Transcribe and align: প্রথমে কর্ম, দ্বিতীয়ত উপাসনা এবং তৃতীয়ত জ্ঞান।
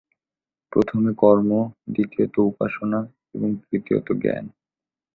প্রথমে 0.71 1.11
কর্ম, 1.13 1.51
দ্বিতীয়ত 1.89 2.35
উপাসনা 2.41 2.99
এবং 3.33 3.49
তৃতীয়ত 3.61 4.07
জ্ঞান। 4.21 4.45